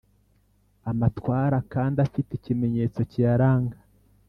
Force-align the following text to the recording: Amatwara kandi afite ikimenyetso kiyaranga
Amatwara 0.91 1.57
kandi 1.73 1.97
afite 2.05 2.29
ikimenyetso 2.33 2.99
kiyaranga 3.11 3.77